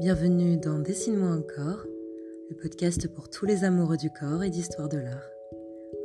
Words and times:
Bienvenue 0.00 0.56
dans 0.56 0.80
Dessine-moi 0.80 1.30
encore, 1.30 1.84
le 2.50 2.56
podcast 2.56 3.06
pour 3.14 3.30
tous 3.30 3.46
les 3.46 3.62
amoureux 3.62 3.96
du 3.96 4.10
corps 4.10 4.42
et 4.42 4.50
d'histoire 4.50 4.88
de 4.88 4.98
l'art. 4.98 5.30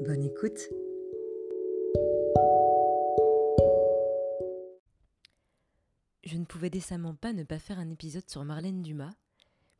Bonne 0.05 0.23
écoute 0.23 0.59
Je 6.23 6.37
ne 6.37 6.45
pouvais 6.45 6.69
décemment 6.69 7.15
pas 7.15 7.33
ne 7.33 7.43
pas 7.43 7.57
faire 7.57 7.79
un 7.79 7.89
épisode 7.89 8.29
sur 8.29 8.45
Marlène 8.45 8.83
Dumas, 8.83 9.15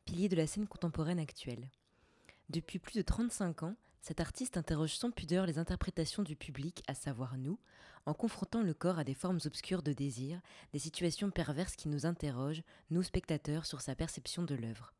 pilier 0.04 0.28
de 0.28 0.36
la 0.36 0.48
scène 0.48 0.66
contemporaine 0.66 1.20
actuelle. 1.20 1.68
Depuis 2.48 2.80
plus 2.80 2.94
de 2.94 3.02
35 3.02 3.62
ans, 3.62 3.76
cet 4.02 4.20
artiste 4.20 4.56
interroge 4.56 4.94
sans 4.94 5.10
pudeur 5.10 5.46
les 5.46 5.58
interprétations 5.58 6.22
du 6.22 6.36
public, 6.36 6.82
à 6.88 6.94
savoir 6.94 7.36
nous, 7.36 7.58
en 8.06 8.14
confrontant 8.14 8.62
le 8.62 8.72
corps 8.72 8.98
à 8.98 9.04
des 9.04 9.14
formes 9.14 9.40
obscures 9.44 9.82
de 9.82 9.92
désir, 9.92 10.40
des 10.72 10.78
situations 10.78 11.30
perverses 11.30 11.76
qui 11.76 11.88
nous 11.88 12.06
interrogent, 12.06 12.62
nous 12.90 13.02
spectateurs, 13.02 13.66
sur 13.66 13.82
sa 13.82 13.94
perception 13.94 14.42
de 14.42 14.54
l'œuvre. 14.54 14.94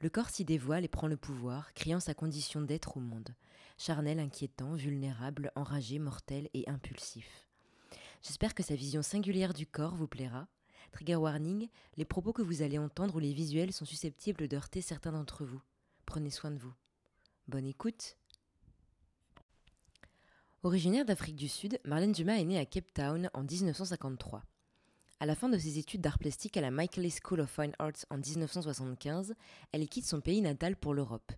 Le 0.00 0.10
corps 0.10 0.28
s'y 0.28 0.44
dévoile 0.44 0.84
et 0.84 0.88
prend 0.88 1.06
le 1.06 1.16
pouvoir, 1.16 1.72
criant 1.72 2.00
sa 2.00 2.12
condition 2.12 2.60
d'être 2.60 2.98
au 2.98 3.00
monde, 3.00 3.34
charnel, 3.78 4.20
inquiétant, 4.20 4.74
vulnérable, 4.74 5.50
enragé, 5.54 5.98
mortel 5.98 6.50
et 6.52 6.68
impulsif. 6.68 7.48
J'espère 8.22 8.54
que 8.54 8.62
sa 8.62 8.74
vision 8.74 9.02
singulière 9.02 9.54
du 9.54 9.66
corps 9.66 9.94
vous 9.94 10.08
plaira. 10.08 10.46
Trigger 10.92 11.16
warning, 11.16 11.68
les 11.96 12.04
propos 12.04 12.32
que 12.32 12.42
vous 12.42 12.60
allez 12.60 12.78
entendre 12.78 13.16
ou 13.16 13.18
les 13.18 13.32
visuels 13.32 13.72
sont 13.72 13.84
susceptibles 13.84 14.46
de 14.46 14.56
heurter 14.56 14.82
certains 14.82 15.12
d'entre 15.12 15.44
vous. 15.44 15.60
Prenez 16.06 16.30
soin 16.30 16.50
de 16.50 16.58
vous. 16.58 16.74
Bonne 17.46 17.66
écoute. 17.66 18.16
Originaire 20.62 21.04
d'Afrique 21.04 21.36
du 21.36 21.48
Sud, 21.48 21.78
Marlène 21.84 22.12
Dumas 22.12 22.38
est 22.38 22.44
née 22.44 22.58
à 22.58 22.64
Cape 22.64 22.94
Town 22.94 23.28
en 23.34 23.42
1953. 23.42 24.42
À 25.20 25.26
la 25.26 25.34
fin 25.34 25.50
de 25.50 25.58
ses 25.58 25.78
études 25.78 26.00
d'art 26.00 26.18
plastique 26.18 26.56
à 26.56 26.62
la 26.62 26.70
Michaelis 26.70 27.18
School 27.22 27.40
of 27.40 27.50
Fine 27.50 27.74
Arts 27.78 28.06
en 28.08 28.16
1975, 28.16 29.34
elle 29.72 29.86
quitte 29.90 30.06
son 30.06 30.22
pays 30.22 30.40
natal 30.40 30.74
pour 30.74 30.94
l'Europe. 30.94 31.32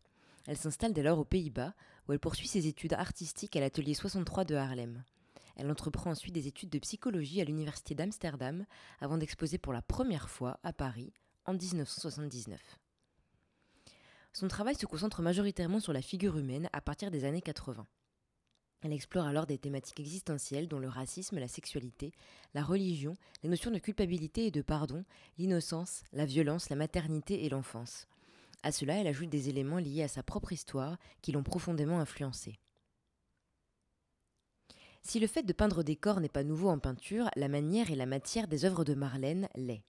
Elle 0.46 0.56
s'installe 0.56 0.92
dès 0.92 1.02
lors 1.02 1.18
aux 1.18 1.24
Pays-Bas, 1.24 1.74
où 2.06 2.12
elle 2.12 2.20
poursuit 2.20 2.46
ses 2.46 2.68
études 2.68 2.92
artistiques 2.92 3.56
à 3.56 3.60
l'atelier 3.60 3.94
63 3.94 4.44
de 4.44 4.54
Harlem. 4.54 5.02
Elle 5.56 5.68
entreprend 5.68 6.12
ensuite 6.12 6.34
des 6.34 6.46
études 6.46 6.70
de 6.70 6.78
psychologie 6.78 7.40
à 7.40 7.44
l'université 7.44 7.96
d'Amsterdam 7.96 8.64
avant 9.00 9.18
d'exposer 9.18 9.58
pour 9.58 9.72
la 9.72 9.82
première 9.82 10.30
fois 10.30 10.60
à 10.62 10.72
Paris 10.72 11.12
en 11.46 11.54
1979. 11.54 12.60
Son 14.36 14.48
travail 14.48 14.74
se 14.74 14.84
concentre 14.84 15.22
majoritairement 15.22 15.80
sur 15.80 15.94
la 15.94 16.02
figure 16.02 16.36
humaine 16.36 16.68
à 16.74 16.82
partir 16.82 17.10
des 17.10 17.24
années 17.24 17.40
80. 17.40 17.86
Elle 18.82 18.92
explore 18.92 19.24
alors 19.24 19.46
des 19.46 19.56
thématiques 19.56 19.98
existentielles 19.98 20.68
dont 20.68 20.78
le 20.78 20.90
racisme, 20.90 21.38
la 21.38 21.48
sexualité, 21.48 22.12
la 22.52 22.62
religion, 22.62 23.14
les 23.42 23.48
notions 23.48 23.70
de 23.70 23.78
culpabilité 23.78 24.44
et 24.44 24.50
de 24.50 24.60
pardon, 24.60 25.06
l'innocence, 25.38 26.02
la 26.12 26.26
violence, 26.26 26.68
la 26.68 26.76
maternité 26.76 27.46
et 27.46 27.48
l'enfance. 27.48 28.08
À 28.62 28.72
cela, 28.72 28.96
elle 28.96 29.06
ajoute 29.06 29.30
des 29.30 29.48
éléments 29.48 29.78
liés 29.78 30.02
à 30.02 30.08
sa 30.08 30.22
propre 30.22 30.52
histoire 30.52 30.98
qui 31.22 31.32
l'ont 31.32 31.42
profondément 31.42 31.98
influencée. 31.98 32.58
Si 35.00 35.18
le 35.18 35.28
fait 35.28 35.44
de 35.44 35.54
peindre 35.54 35.82
des 35.82 35.96
corps 35.96 36.20
n'est 36.20 36.28
pas 36.28 36.44
nouveau 36.44 36.68
en 36.68 36.78
peinture, 36.78 37.30
la 37.36 37.48
manière 37.48 37.90
et 37.90 37.96
la 37.96 38.04
matière 38.04 38.48
des 38.48 38.66
œuvres 38.66 38.84
de 38.84 38.92
Marlène 38.92 39.48
l'est. 39.54 39.82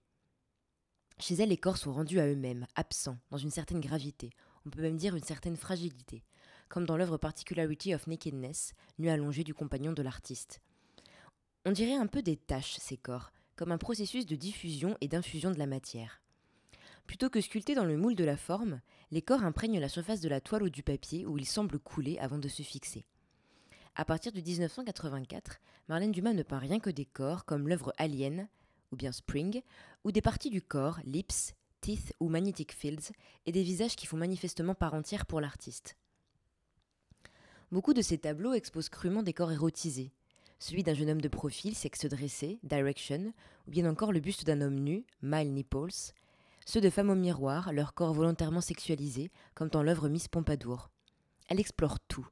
Chez 1.20 1.34
elle, 1.34 1.48
les 1.48 1.56
corps 1.56 1.78
sont 1.78 1.92
rendus 1.92 2.20
à 2.20 2.26
eux-mêmes, 2.26 2.66
absents, 2.76 3.18
dans 3.30 3.38
une 3.38 3.50
certaine 3.50 3.80
gravité, 3.80 4.30
on 4.66 4.70
peut 4.70 4.82
même 4.82 4.96
dire 4.96 5.16
une 5.16 5.24
certaine 5.24 5.56
fragilité, 5.56 6.22
comme 6.68 6.86
dans 6.86 6.96
l'œuvre 6.96 7.16
Particularity 7.16 7.94
of 7.94 8.06
Nakedness, 8.06 8.74
nu 8.98 9.08
allongé 9.08 9.42
du 9.42 9.54
compagnon 9.54 9.92
de 9.92 10.02
l'artiste. 10.02 10.60
On 11.64 11.72
dirait 11.72 11.96
un 11.96 12.06
peu 12.06 12.22
des 12.22 12.36
taches, 12.36 12.76
ces 12.78 12.96
corps, 12.96 13.32
comme 13.56 13.72
un 13.72 13.78
processus 13.78 14.26
de 14.26 14.36
diffusion 14.36 14.96
et 15.00 15.08
d'infusion 15.08 15.50
de 15.50 15.58
la 15.58 15.66
matière. 15.66 16.22
Plutôt 17.06 17.30
que 17.30 17.40
sculptés 17.40 17.74
dans 17.74 17.84
le 17.84 17.96
moule 17.96 18.14
de 18.14 18.24
la 18.24 18.36
forme, 18.36 18.80
les 19.10 19.22
corps 19.22 19.42
imprègnent 19.42 19.80
la 19.80 19.88
surface 19.88 20.20
de 20.20 20.28
la 20.28 20.40
toile 20.40 20.62
ou 20.62 20.70
du 20.70 20.82
papier 20.82 21.26
où 21.26 21.36
ils 21.38 21.46
semblent 21.46 21.78
couler 21.78 22.18
avant 22.18 22.38
de 22.38 22.48
se 22.48 22.62
fixer. 22.62 23.06
À 23.96 24.04
partir 24.04 24.30
de 24.30 24.40
1984, 24.40 25.58
Marlène 25.88 26.12
Dumas 26.12 26.34
ne 26.34 26.42
peint 26.42 26.58
rien 26.58 26.78
que 26.78 26.90
des 26.90 27.06
corps 27.06 27.44
comme 27.44 27.66
l'œuvre 27.66 27.92
Alien, 27.96 28.48
ou 28.92 28.96
bien 28.96 29.12
Spring, 29.12 29.62
ou 30.04 30.12
des 30.12 30.22
parties 30.22 30.50
du 30.50 30.62
corps, 30.62 30.98
lips, 31.04 31.54
teeth 31.80 32.12
ou 32.20 32.28
magnetic 32.28 32.72
fields, 32.72 33.12
et 33.46 33.52
des 33.52 33.62
visages 33.62 33.96
qui 33.96 34.06
font 34.06 34.16
manifestement 34.16 34.74
part 34.74 34.94
entière 34.94 35.26
pour 35.26 35.40
l'artiste. 35.40 35.96
Beaucoup 37.70 37.92
de 37.92 38.02
ces 38.02 38.18
tableaux 38.18 38.54
exposent 38.54 38.88
crûment 38.88 39.22
des 39.22 39.34
corps 39.34 39.52
érotisés, 39.52 40.12
celui 40.58 40.82
d'un 40.82 40.94
jeune 40.94 41.10
homme 41.10 41.20
de 41.20 41.28
profil, 41.28 41.74
sexe 41.74 42.06
dressé, 42.06 42.58
direction, 42.62 43.32
ou 43.66 43.70
bien 43.70 43.88
encore 43.88 44.12
le 44.12 44.20
buste 44.20 44.44
d'un 44.44 44.60
homme 44.60 44.80
nu, 44.80 45.04
mile 45.22 45.52
nipples, 45.52 46.12
ceux 46.66 46.80
de 46.80 46.90
femmes 46.90 47.10
au 47.10 47.14
miroir, 47.14 47.72
leur 47.72 47.94
corps 47.94 48.12
volontairement 48.12 48.60
sexualisé, 48.60 49.30
comme 49.54 49.68
dans 49.68 49.82
l'œuvre 49.82 50.08
Miss 50.08 50.28
Pompadour. 50.28 50.90
Elle 51.48 51.60
explore 51.60 51.98
tout, 52.00 52.28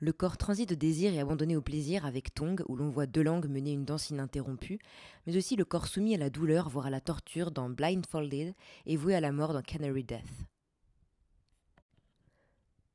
le 0.00 0.12
corps 0.12 0.38
transit 0.38 0.68
de 0.68 0.74
désir 0.74 1.12
et 1.12 1.20
abandonné 1.20 1.56
au 1.56 1.62
plaisir 1.62 2.06
avec 2.06 2.32
Tong, 2.32 2.62
où 2.68 2.76
l'on 2.76 2.88
voit 2.88 3.06
deux 3.06 3.22
langues 3.22 3.48
mener 3.48 3.72
une 3.72 3.84
danse 3.84 4.08
ininterrompue, 4.08 4.78
mais 5.26 5.36
aussi 5.36 5.56
le 5.56 5.66
corps 5.66 5.86
soumis 5.86 6.14
à 6.14 6.18
la 6.18 6.30
douleur, 6.30 6.70
voire 6.70 6.86
à 6.86 6.90
la 6.90 7.02
torture 7.02 7.50
dans 7.50 7.68
Blindfolded 7.68 8.54
et 8.86 8.96
voué 8.96 9.14
à 9.14 9.20
la 9.20 9.30
mort 9.30 9.52
dans 9.52 9.62
Canary 9.62 10.04
Death. 10.04 10.46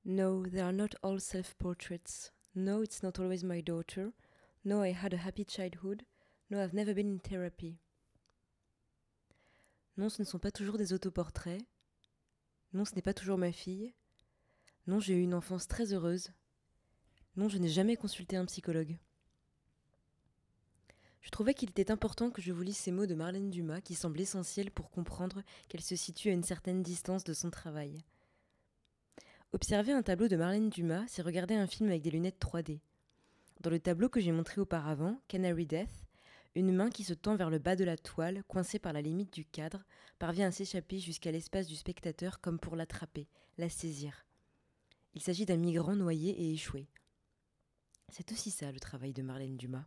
No, 0.03 0.45
they 0.47 0.61
are 0.61 0.73
not 0.73 0.89
all 1.03 1.19
self-portraits. 1.19 2.31
No, 2.55 2.81
it's 2.83 3.03
not 3.03 3.19
always 3.19 3.43
my 3.43 3.61
daughter. 3.61 4.11
No, 4.63 4.83
I 4.83 4.91
had 4.91 5.13
a 5.13 5.17
happy 5.17 5.45
childhood. 5.45 6.03
No, 6.49 6.59
I've 6.59 6.73
never 6.73 6.93
been 6.93 7.15
in 7.15 7.19
therapy. 7.19 7.77
Non, 9.97 10.09
ce 10.09 10.21
ne 10.21 10.25
sont 10.25 10.39
pas 10.39 10.51
toujours 10.51 10.77
des 10.77 10.93
autoportraits. 10.93 11.61
Non, 12.73 12.83
ce 12.83 12.95
n'est 12.95 13.01
pas 13.01 13.13
toujours 13.13 13.37
ma 13.37 13.51
fille. 13.51 13.93
Non, 14.87 14.99
j'ai 14.99 15.13
eu 15.15 15.21
une 15.21 15.33
enfance 15.33 15.67
très 15.67 15.93
heureuse. 15.93 16.31
Non, 17.37 17.49
je 17.49 17.57
n'ai 17.57 17.69
jamais 17.69 17.97
consulté 17.97 18.37
un 18.37 18.45
psychologue. 18.45 18.97
Je 21.21 21.29
trouvais 21.31 21.53
qu'il 21.53 21.69
était 21.69 21.91
important 21.91 22.29
que 22.29 22.41
je 22.41 22.53
vous 22.53 22.61
lise 22.61 22.77
ces 22.77 22.91
mots 22.91 23.07
de 23.07 23.15
Marlène 23.15 23.49
Dumas 23.49 23.81
qui 23.81 23.95
semblent 23.95 24.21
essentiels 24.21 24.71
pour 24.71 24.91
comprendre 24.91 25.41
qu'elle 25.67 25.81
se 25.81 25.95
situe 25.95 26.29
à 26.29 26.33
une 26.33 26.43
certaine 26.43 26.83
distance 26.83 27.23
de 27.23 27.33
son 27.33 27.49
travail. 27.49 28.03
Observer 29.51 29.91
un 29.91 30.03
tableau 30.03 30.27
de 30.27 30.37
Marlène 30.37 30.69
Dumas, 30.69 31.03
c'est 31.07 31.23
regarder 31.23 31.55
un 31.55 31.65
film 31.65 31.89
avec 31.89 32.03
des 32.03 32.11
lunettes 32.11 32.39
3D. 32.39 32.79
Dans 33.61 33.69
le 33.69 33.79
tableau 33.79 34.07
que 34.07 34.19
j'ai 34.19 34.31
montré 34.31 34.61
auparavant, 34.61 35.19
Canary 35.27 35.65
Death, 35.65 36.05
une 36.55 36.71
main 36.71 36.89
qui 36.89 37.03
se 37.03 37.13
tend 37.13 37.35
vers 37.35 37.49
le 37.49 37.59
bas 37.59 37.75
de 37.75 37.83
la 37.83 37.97
toile, 37.97 38.43
coincée 38.47 38.79
par 38.79 38.93
la 38.93 39.01
limite 39.01 39.33
du 39.33 39.45
cadre, 39.45 39.83
parvient 40.19 40.47
à 40.47 40.51
s'échapper 40.51 40.99
jusqu'à 40.99 41.31
l'espace 41.31 41.67
du 41.67 41.75
spectateur 41.75 42.39
comme 42.39 42.59
pour 42.59 42.75
l'attraper, 42.75 43.27
la 43.57 43.67
saisir. 43.67 44.25
Il 45.15 45.21
s'agit 45.21 45.45
d'un 45.45 45.57
migrant 45.57 45.95
noyé 45.95 46.31
et 46.31 46.53
échoué. 46.53 46.87
C'est 48.09 48.31
aussi 48.31 48.51
ça 48.51 48.71
le 48.71 48.79
travail 48.79 49.13
de 49.13 49.21
Marlène 49.21 49.57
Dumas. 49.57 49.85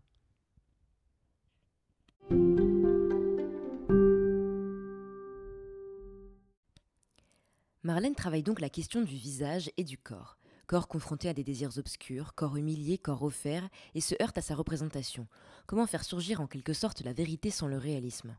Marlène 7.82 8.14
travaille 8.14 8.42
donc 8.42 8.60
la 8.60 8.68
question 8.68 9.00
du 9.00 9.16
visage 9.16 9.70
et 9.78 9.84
du 9.84 9.96
corps. 9.96 10.36
Corps 10.66 10.88
confronté 10.88 11.30
à 11.30 11.32
des 11.32 11.44
désirs 11.44 11.78
obscurs, 11.78 12.34
corps 12.34 12.58
humilié, 12.58 12.98
corps 12.98 13.22
offert, 13.22 13.66
et 13.94 14.02
se 14.02 14.14
heurte 14.22 14.36
à 14.36 14.42
sa 14.42 14.54
représentation. 14.54 15.26
Comment 15.66 15.86
faire 15.86 16.04
surgir 16.04 16.42
en 16.42 16.46
quelque 16.46 16.74
sorte 16.74 17.00
la 17.00 17.14
vérité 17.14 17.50
sans 17.50 17.66
le 17.66 17.78
réalisme? 17.78 18.36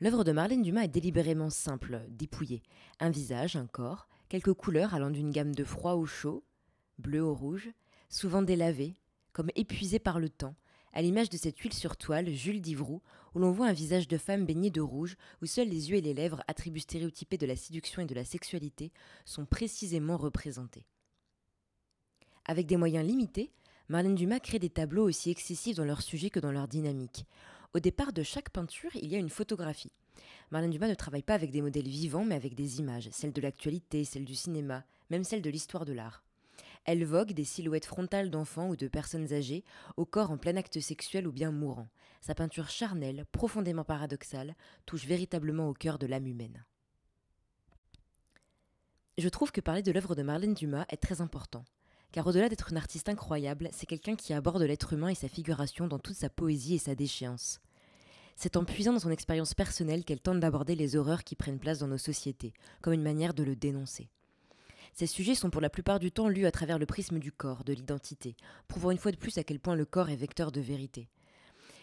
L'œuvre 0.00 0.24
de 0.24 0.32
Marlène 0.32 0.62
Dumas 0.62 0.84
est 0.84 0.88
délibérément 0.88 1.50
simple, 1.50 2.00
dépouillée. 2.08 2.62
Un 3.00 3.10
visage, 3.10 3.56
un 3.56 3.66
corps, 3.66 4.08
quelques 4.30 4.54
couleurs 4.54 4.94
allant 4.94 5.10
d'une 5.10 5.30
gamme 5.30 5.54
de 5.54 5.64
froid 5.64 5.92
au 5.92 6.06
chaud, 6.06 6.42
bleu 6.98 7.22
au 7.22 7.34
rouge, 7.34 7.70
souvent 8.14 8.42
délavé, 8.42 8.94
comme 9.32 9.50
épuisé 9.56 9.98
par 9.98 10.20
le 10.20 10.28
temps, 10.28 10.54
à 10.92 11.02
l'image 11.02 11.30
de 11.30 11.36
cette 11.36 11.58
huile 11.58 11.74
sur 11.74 11.96
toile, 11.96 12.30
Jules 12.30 12.60
Divroux, 12.60 13.02
où 13.34 13.40
l'on 13.40 13.50
voit 13.50 13.66
un 13.66 13.72
visage 13.72 14.06
de 14.06 14.16
femme 14.16 14.46
baigné 14.46 14.70
de 14.70 14.80
rouge, 14.80 15.16
où 15.42 15.46
seuls 15.46 15.68
les 15.68 15.90
yeux 15.90 15.96
et 15.96 16.00
les 16.00 16.14
lèvres, 16.14 16.40
attributs 16.46 16.80
stéréotypés 16.80 17.38
de 17.38 17.46
la 17.46 17.56
séduction 17.56 18.02
et 18.02 18.06
de 18.06 18.14
la 18.14 18.24
sexualité, 18.24 18.92
sont 19.24 19.44
précisément 19.44 20.16
représentés. 20.16 20.86
Avec 22.44 22.66
des 22.66 22.76
moyens 22.76 23.04
limités, 23.04 23.50
Marlène 23.88 24.14
Dumas 24.14 24.38
crée 24.38 24.60
des 24.60 24.70
tableaux 24.70 25.08
aussi 25.08 25.30
excessifs 25.30 25.76
dans 25.76 25.84
leur 25.84 26.00
sujet 26.00 26.30
que 26.30 26.40
dans 26.40 26.52
leur 26.52 26.68
dynamique. 26.68 27.26
Au 27.74 27.80
départ 27.80 28.12
de 28.12 28.22
chaque 28.22 28.50
peinture, 28.50 28.94
il 28.94 29.10
y 29.10 29.16
a 29.16 29.18
une 29.18 29.28
photographie. 29.28 29.92
Marlène 30.52 30.70
Dumas 30.70 30.88
ne 30.88 30.94
travaille 30.94 31.22
pas 31.24 31.34
avec 31.34 31.50
des 31.50 31.62
modèles 31.62 31.88
vivants, 31.88 32.24
mais 32.24 32.36
avec 32.36 32.54
des 32.54 32.78
images, 32.78 33.08
celles 33.10 33.32
de 33.32 33.40
l'actualité, 33.40 34.04
celles 34.04 34.24
du 34.24 34.36
cinéma, 34.36 34.84
même 35.10 35.24
celles 35.24 35.42
de 35.42 35.50
l'histoire 35.50 35.84
de 35.84 35.92
l'art. 35.92 36.23
Elle 36.84 37.04
vogue 37.04 37.32
des 37.32 37.44
silhouettes 37.44 37.86
frontales 37.86 38.30
d'enfants 38.30 38.68
ou 38.68 38.76
de 38.76 38.88
personnes 38.88 39.32
âgées, 39.32 39.64
au 39.96 40.04
corps 40.04 40.30
en 40.30 40.36
plein 40.36 40.56
acte 40.56 40.80
sexuel 40.80 41.26
ou 41.26 41.32
bien 41.32 41.50
mourant. 41.50 41.88
Sa 42.20 42.34
peinture 42.34 42.68
charnelle, 42.68 43.24
profondément 43.32 43.84
paradoxale, 43.84 44.54
touche 44.84 45.06
véritablement 45.06 45.68
au 45.68 45.74
cœur 45.74 45.98
de 45.98 46.06
l'âme 46.06 46.26
humaine. 46.26 46.64
Je 49.16 49.28
trouve 49.28 49.52
que 49.52 49.60
parler 49.60 49.82
de 49.82 49.92
l'œuvre 49.92 50.14
de 50.14 50.22
Marlène 50.22 50.54
Dumas 50.54 50.86
est 50.88 50.96
très 50.96 51.20
important, 51.20 51.64
car 52.12 52.26
au-delà 52.26 52.48
d'être 52.48 52.70
une 52.70 52.76
artiste 52.76 53.08
incroyable, 53.08 53.68
c'est 53.72 53.86
quelqu'un 53.86 54.16
qui 54.16 54.34
aborde 54.34 54.62
l'être 54.62 54.92
humain 54.92 55.08
et 55.08 55.14
sa 55.14 55.28
figuration 55.28 55.86
dans 55.86 56.00
toute 56.00 56.16
sa 56.16 56.28
poésie 56.28 56.74
et 56.74 56.78
sa 56.78 56.94
déchéance. 56.94 57.60
C'est 58.36 58.56
en 58.56 58.64
puisant 58.64 58.92
dans 58.92 58.98
son 58.98 59.10
expérience 59.10 59.54
personnelle 59.54 60.04
qu'elle 60.04 60.20
tente 60.20 60.40
d'aborder 60.40 60.74
les 60.74 60.96
horreurs 60.96 61.24
qui 61.24 61.36
prennent 61.36 61.60
place 61.60 61.78
dans 61.78 61.86
nos 61.86 61.98
sociétés, 61.98 62.52
comme 62.82 62.92
une 62.92 63.02
manière 63.02 63.34
de 63.34 63.44
le 63.44 63.54
dénoncer. 63.54 64.10
Ces 64.94 65.08
sujets 65.08 65.34
sont 65.34 65.50
pour 65.50 65.60
la 65.60 65.70
plupart 65.70 65.98
du 65.98 66.12
temps 66.12 66.28
lus 66.28 66.46
à 66.46 66.52
travers 66.52 66.78
le 66.78 66.86
prisme 66.86 67.18
du 67.18 67.32
corps, 67.32 67.64
de 67.64 67.72
l'identité, 67.72 68.36
prouvant 68.68 68.92
une 68.92 68.98
fois 68.98 69.10
de 69.10 69.16
plus 69.16 69.38
à 69.38 69.42
quel 69.42 69.58
point 69.58 69.74
le 69.74 69.84
corps 69.84 70.08
est 70.08 70.14
vecteur 70.14 70.52
de 70.52 70.60
vérité. 70.60 71.08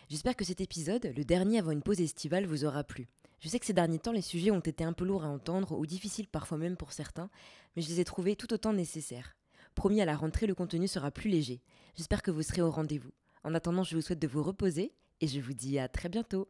J'espère 0.09 0.37
que 0.37 0.45
cet 0.45 0.61
épisode, 0.61 1.11
le 1.17 1.25
dernier 1.25 1.59
avant 1.59 1.71
une 1.71 1.81
pause 1.81 1.99
estivale, 1.99 2.45
vous 2.45 2.63
aura 2.63 2.85
plu. 2.85 3.09
Je 3.41 3.49
sais 3.49 3.59
que 3.59 3.65
ces 3.65 3.73
derniers 3.73 3.99
temps, 3.99 4.13
les 4.13 4.21
sujets 4.21 4.51
ont 4.51 4.61
été 4.61 4.85
un 4.85 4.93
peu 4.93 5.03
lourds 5.03 5.25
à 5.25 5.29
entendre, 5.29 5.77
ou 5.77 5.85
difficiles 5.85 6.29
parfois 6.29 6.57
même 6.57 6.77
pour 6.77 6.93
certains, 6.93 7.29
mais 7.75 7.81
je 7.81 7.89
les 7.89 7.99
ai 7.99 8.05
trouvés 8.05 8.37
tout 8.37 8.53
autant 8.53 8.71
nécessaires. 8.71 9.35
Promis 9.75 10.01
à 10.01 10.05
la 10.05 10.15
rentrée, 10.15 10.47
le 10.47 10.55
contenu 10.55 10.87
sera 10.87 11.11
plus 11.11 11.29
léger. 11.29 11.61
J'espère 11.95 12.21
que 12.21 12.31
vous 12.31 12.43
serez 12.43 12.61
au 12.61 12.71
rendez-vous. 12.71 13.11
En 13.43 13.53
attendant, 13.55 13.83
je 13.83 13.95
vous 13.95 14.01
souhaite 14.01 14.19
de 14.19 14.27
vous 14.27 14.43
reposer, 14.43 14.93
et 15.19 15.27
je 15.27 15.41
vous 15.41 15.53
dis 15.53 15.79
à 15.79 15.89
très 15.89 16.07
bientôt. 16.07 16.47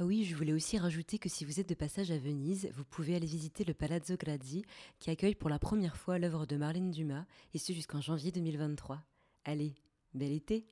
Ah 0.00 0.04
oui, 0.04 0.24
je 0.24 0.36
voulais 0.36 0.52
aussi 0.52 0.78
rajouter 0.78 1.18
que 1.18 1.28
si 1.28 1.44
vous 1.44 1.58
êtes 1.58 1.68
de 1.68 1.74
passage 1.74 2.12
à 2.12 2.18
Venise, 2.18 2.70
vous 2.72 2.84
pouvez 2.84 3.16
aller 3.16 3.26
visiter 3.26 3.64
le 3.64 3.74
Palazzo 3.74 4.14
Gradi, 4.16 4.64
qui 5.00 5.10
accueille 5.10 5.34
pour 5.34 5.50
la 5.50 5.58
première 5.58 5.96
fois 5.96 6.20
l'œuvre 6.20 6.46
de 6.46 6.56
Marlène 6.56 6.92
Dumas, 6.92 7.24
et 7.52 7.58
ce 7.58 7.72
jusqu'en 7.72 8.00
janvier 8.00 8.30
2023. 8.30 9.02
Allez, 9.44 9.74
bel 10.14 10.30
été 10.30 10.68